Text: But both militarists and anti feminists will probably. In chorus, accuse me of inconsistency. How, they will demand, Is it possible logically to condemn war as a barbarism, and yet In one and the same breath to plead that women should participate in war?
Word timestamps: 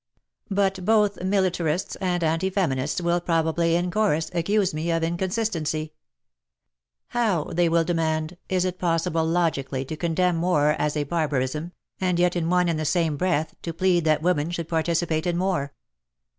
But 0.49 0.83
both 0.83 1.21
militarists 1.21 1.95
and 1.97 2.23
anti 2.23 2.49
feminists 2.49 2.99
will 3.01 3.21
probably. 3.21 3.75
In 3.75 3.91
chorus, 3.91 4.31
accuse 4.33 4.73
me 4.73 4.89
of 4.89 5.03
inconsistency. 5.03 5.93
How, 7.09 7.43
they 7.53 7.69
will 7.69 7.83
demand, 7.83 8.35
Is 8.49 8.65
it 8.65 8.79
possible 8.79 9.23
logically 9.23 9.85
to 9.85 9.95
condemn 9.95 10.41
war 10.41 10.71
as 10.79 10.97
a 10.97 11.03
barbarism, 11.03 11.73
and 11.99 12.17
yet 12.17 12.35
In 12.35 12.49
one 12.49 12.67
and 12.67 12.79
the 12.79 12.83
same 12.83 13.15
breath 13.15 13.53
to 13.61 13.73
plead 13.73 14.03
that 14.05 14.23
women 14.23 14.49
should 14.49 14.67
participate 14.69 15.27
in 15.27 15.37
war? 15.37 15.71